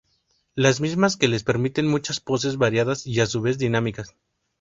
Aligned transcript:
Las 0.55 0.81
mismas 0.81 1.15
que 1.15 1.27
les 1.27 1.43
permiten 1.43 1.85
muchas 1.85 2.19
poses 2.19 2.57
variadas 2.57 3.05
y 3.05 3.19
a 3.21 3.27
su 3.27 3.39
vez 3.41 3.59
dinámicas. 3.59 4.15